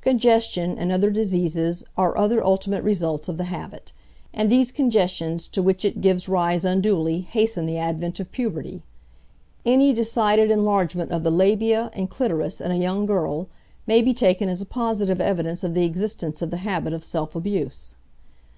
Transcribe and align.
Congestion 0.00 0.78
and 0.78 0.90
other 0.90 1.10
diseases 1.10 1.84
are 1.94 2.16
other 2.16 2.42
ultimate 2.42 2.82
results 2.82 3.28
of 3.28 3.36
the 3.36 3.44
habit; 3.52 3.92
and 4.32 4.50
these 4.50 4.72
congestions 4.72 5.46
to 5.48 5.62
which 5.62 5.84
it 5.84 6.00
gives 6.00 6.26
rise 6.26 6.64
unduly 6.64 7.20
hasten 7.20 7.66
the 7.66 7.76
advent 7.76 8.18
of 8.18 8.32
puberty. 8.32 8.80
Any 9.66 9.92
decided 9.92 10.50
enlargement 10.50 11.10
of 11.12 11.22
the 11.22 11.30
labia 11.30 11.90
and 11.92 12.08
clitoris 12.08 12.62
in 12.62 12.70
a 12.70 12.76
young 12.78 13.04
girl 13.04 13.46
may 13.86 14.00
be 14.00 14.14
taken 14.14 14.48
as 14.48 14.62
a 14.62 14.64
positive 14.64 15.20
evidence 15.20 15.62
of 15.62 15.74
the 15.74 15.84
existence 15.84 16.40
of 16.40 16.50
the 16.50 16.56
habit 16.64 16.94
of 16.94 17.04
self 17.04 17.36
abuse. 17.36 17.94